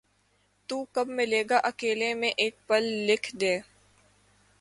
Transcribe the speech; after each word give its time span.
تو 0.69 0.77
کب 0.93 1.07
ملے 1.17 1.43
گا 1.49 1.57
اکیلے 1.63 2.13
میں 2.13 2.31
ایک 2.37 2.55
پل 2.67 2.83
لکھ 3.07 3.29
دے 3.35 3.53